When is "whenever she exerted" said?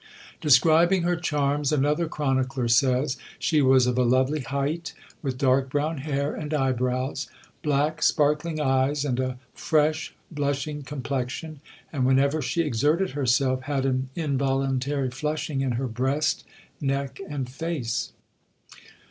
12.07-13.11